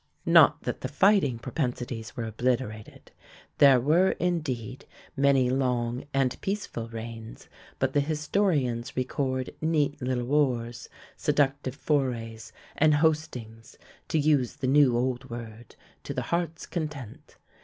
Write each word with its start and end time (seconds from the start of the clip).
Not 0.25 0.63
that 0.63 0.81
the 0.81 0.87
fighting 0.87 1.37
propensities 1.37 2.17
were 2.17 2.23
obliterated. 2.23 3.11
There 3.59 3.79
were 3.79 4.13
indeed 4.13 4.85
many 5.15 5.51
long 5.51 6.05
and 6.11 6.41
peaceful 6.41 6.87
reigns, 6.89 7.47
but 7.77 7.93
the 7.93 7.99
historians 7.99 8.97
record 8.97 9.53
neat 9.61 10.01
little 10.01 10.25
wars, 10.25 10.89
seductive 11.15 11.75
forays 11.75 12.51
and 12.75 12.95
"hostings", 12.95 13.77
to 14.07 14.17
use 14.17 14.55
the 14.55 14.65
new 14.65 14.97
old 14.97 15.29
word, 15.29 15.75
to 16.05 16.15
the 16.15 16.21
heart's 16.33 16.65
content. 16.65 17.37